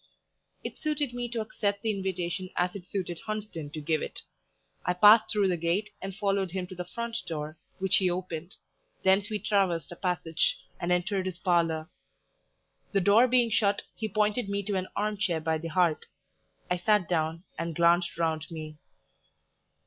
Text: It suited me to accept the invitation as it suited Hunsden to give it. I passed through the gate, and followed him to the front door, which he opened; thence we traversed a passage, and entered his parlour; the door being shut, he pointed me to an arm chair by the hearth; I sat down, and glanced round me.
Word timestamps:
It 0.63 0.79
suited 0.79 1.13
me 1.13 1.29
to 1.29 1.41
accept 1.41 1.83
the 1.83 1.91
invitation 1.95 2.49
as 2.55 2.75
it 2.75 2.87
suited 2.87 3.19
Hunsden 3.19 3.69
to 3.73 3.79
give 3.81 4.01
it. 4.01 4.23
I 4.83 4.93
passed 4.93 5.29
through 5.29 5.47
the 5.47 5.57
gate, 5.57 5.91
and 6.01 6.15
followed 6.15 6.49
him 6.49 6.65
to 6.67 6.73
the 6.75 6.85
front 6.85 7.21
door, 7.27 7.59
which 7.77 7.97
he 7.97 8.09
opened; 8.09 8.55
thence 9.03 9.29
we 9.29 9.37
traversed 9.37 9.91
a 9.91 9.95
passage, 9.95 10.57
and 10.79 10.91
entered 10.91 11.27
his 11.27 11.37
parlour; 11.37 11.87
the 12.93 12.99
door 12.99 13.27
being 13.27 13.51
shut, 13.51 13.83
he 13.93 14.09
pointed 14.09 14.49
me 14.49 14.63
to 14.63 14.75
an 14.75 14.87
arm 14.95 15.17
chair 15.17 15.39
by 15.39 15.59
the 15.59 15.67
hearth; 15.67 16.01
I 16.67 16.77
sat 16.79 17.07
down, 17.07 17.43
and 17.59 17.75
glanced 17.75 18.17
round 18.17 18.49
me. 18.49 18.77